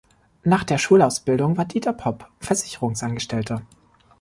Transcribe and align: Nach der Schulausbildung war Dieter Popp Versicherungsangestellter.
Nach 0.43 0.63
der 0.63 0.79
Schulausbildung 0.79 1.57
war 1.57 1.65
Dieter 1.65 1.93
Popp 1.93 2.27
Versicherungsangestellter. 2.39 3.61